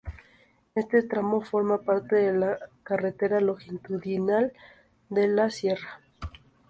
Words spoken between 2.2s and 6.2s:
la Carretera Longitudinal de la Sierra.